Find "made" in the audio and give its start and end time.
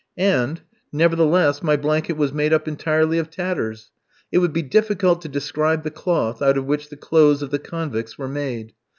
2.33-2.53, 8.27-8.73